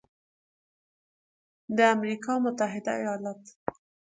د 1.77 1.79
امریکا 1.95 2.33
متحده 2.45 2.91
ایالات 2.99 3.41